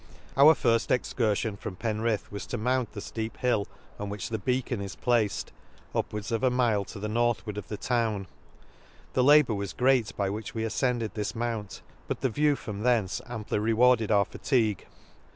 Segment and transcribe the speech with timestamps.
[0.35, 3.67] Our firft excurfion from Penrith was to mount the fteep hill
[3.99, 5.51] on which the beacon is placed,
[5.93, 8.25] upwards of a mile to the north ward of the town;—
[9.13, 13.21] the labour was great by which we afcended this mount, but the view from thence
[13.27, 14.87] amply rewarded our fatigue.